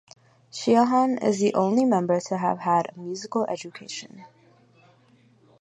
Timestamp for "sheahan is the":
0.51-1.53